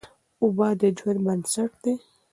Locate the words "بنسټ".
1.25-1.71